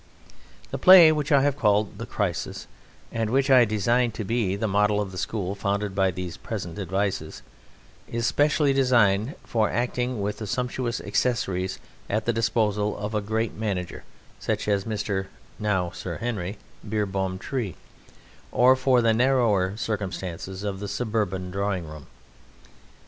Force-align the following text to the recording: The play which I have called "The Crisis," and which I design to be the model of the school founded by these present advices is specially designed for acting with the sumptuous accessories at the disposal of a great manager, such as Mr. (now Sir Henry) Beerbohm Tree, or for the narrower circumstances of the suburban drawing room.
The 0.71 0.79
play 0.79 1.11
which 1.11 1.31
I 1.31 1.43
have 1.43 1.55
called 1.55 1.99
"The 1.99 2.07
Crisis," 2.07 2.65
and 3.11 3.29
which 3.29 3.51
I 3.51 3.65
design 3.65 4.09
to 4.13 4.23
be 4.23 4.55
the 4.55 4.67
model 4.67 4.99
of 4.99 5.11
the 5.11 5.17
school 5.19 5.53
founded 5.53 5.93
by 5.93 6.09
these 6.09 6.37
present 6.37 6.79
advices 6.79 7.43
is 8.07 8.25
specially 8.25 8.73
designed 8.73 9.35
for 9.43 9.69
acting 9.69 10.19
with 10.19 10.39
the 10.39 10.47
sumptuous 10.47 11.01
accessories 11.01 11.77
at 12.09 12.25
the 12.25 12.33
disposal 12.33 12.97
of 12.97 13.13
a 13.13 13.21
great 13.21 13.53
manager, 13.53 14.03
such 14.39 14.67
as 14.67 14.85
Mr. 14.85 15.27
(now 15.59 15.91
Sir 15.91 16.17
Henry) 16.17 16.57
Beerbohm 16.83 17.37
Tree, 17.37 17.75
or 18.51 18.75
for 18.75 19.03
the 19.03 19.13
narrower 19.13 19.77
circumstances 19.77 20.63
of 20.63 20.79
the 20.79 20.87
suburban 20.87 21.51
drawing 21.51 21.85
room. 21.87 22.07